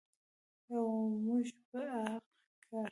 او 0.71 0.81
موږ 1.25 1.45
به 1.69 1.79
عاق 1.93 2.23
کړي. 2.65 2.79